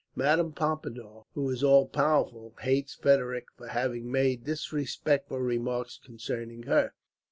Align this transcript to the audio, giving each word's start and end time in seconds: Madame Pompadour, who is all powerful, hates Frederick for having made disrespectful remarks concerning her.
Madame 0.15 0.51
Pompadour, 0.51 1.27
who 1.35 1.47
is 1.51 1.63
all 1.63 1.87
powerful, 1.87 2.55
hates 2.61 2.95
Frederick 2.95 3.45
for 3.55 3.67
having 3.67 4.11
made 4.11 4.45
disrespectful 4.45 5.37
remarks 5.37 5.99
concerning 6.03 6.63
her. 6.63 6.95